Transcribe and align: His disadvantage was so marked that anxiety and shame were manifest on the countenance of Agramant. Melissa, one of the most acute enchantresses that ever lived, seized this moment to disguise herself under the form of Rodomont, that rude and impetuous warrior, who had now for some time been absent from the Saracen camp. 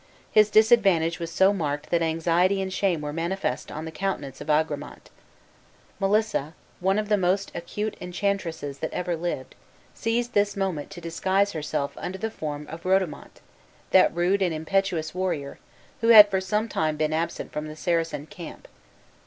His 0.31 0.49
disadvantage 0.49 1.19
was 1.19 1.29
so 1.31 1.53
marked 1.53 1.91
that 1.91 2.01
anxiety 2.01 2.59
and 2.59 2.73
shame 2.73 3.01
were 3.01 3.13
manifest 3.13 3.71
on 3.71 3.85
the 3.85 3.91
countenance 3.91 4.41
of 4.41 4.49
Agramant. 4.49 5.11
Melissa, 5.99 6.55
one 6.79 6.97
of 6.97 7.07
the 7.07 7.17
most 7.19 7.51
acute 7.53 7.95
enchantresses 8.01 8.79
that 8.79 8.91
ever 8.93 9.15
lived, 9.15 9.53
seized 9.93 10.33
this 10.33 10.57
moment 10.57 10.89
to 10.89 11.01
disguise 11.01 11.51
herself 11.51 11.93
under 11.97 12.17
the 12.17 12.31
form 12.31 12.65
of 12.67 12.83
Rodomont, 12.83 13.41
that 13.91 14.11
rude 14.15 14.41
and 14.41 14.55
impetuous 14.55 15.13
warrior, 15.13 15.59
who 16.01 16.07
had 16.07 16.25
now 16.25 16.29
for 16.31 16.41
some 16.41 16.67
time 16.67 16.97
been 16.97 17.13
absent 17.13 17.51
from 17.51 17.67
the 17.67 17.75
Saracen 17.75 18.25
camp. 18.25 18.67